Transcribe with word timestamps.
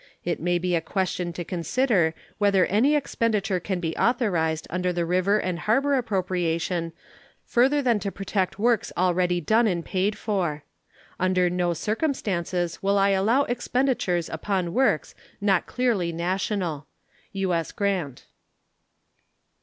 It 0.25 0.39
may 0.39 0.57
be 0.57 0.73
a 0.75 0.81
question 0.81 1.31
to 1.33 1.43
consider 1.45 2.15
whether 2.39 2.65
any 2.65 2.95
expenditure 2.95 3.59
can 3.59 3.79
be 3.79 3.95
authorized 3.97 4.65
under 4.71 4.91
the 4.91 5.05
river 5.05 5.37
and 5.37 5.59
harbor 5.59 5.93
appropriation 5.93 6.91
further 7.45 7.83
than 7.83 7.99
to 7.99 8.11
protect 8.11 8.57
works 8.57 8.91
already 8.97 9.39
done 9.39 9.67
and 9.67 9.85
paid 9.85 10.17
for. 10.17 10.63
Under 11.19 11.51
no 11.51 11.75
circumstances 11.75 12.81
will 12.81 12.97
I 12.97 13.09
allow 13.09 13.43
expenditures 13.43 14.27
upon 14.27 14.73
works 14.73 15.13
not 15.39 15.67
clearly 15.67 16.11
national. 16.11 16.87
U.S. 17.33 17.71
GRANT. 17.71 18.25